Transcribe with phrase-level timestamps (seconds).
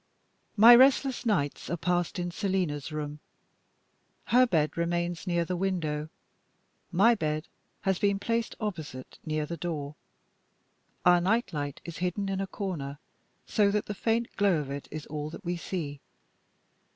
[0.57, 3.19] My restless nights are passed in Selina's room.
[4.25, 6.09] Her bed remains near the window.
[6.91, 7.47] My bed
[7.81, 9.93] has been placed opposite, near the door.
[11.05, 12.97] Our night light is hidden in a corner,
[13.45, 15.99] so that the faint glow of it is all that we see.